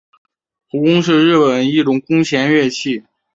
[0.67, 3.03] 胡弓是日本的一种弓弦乐器。